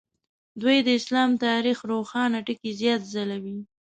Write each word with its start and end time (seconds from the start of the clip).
دوی 0.61 0.77
د 0.83 0.87
اسلام 0.99 1.29
تاریخ 1.45 1.77
روښانه 1.91 2.39
ټکي 2.45 2.71
زیات 2.81 3.01
ځلوي. 3.13 3.57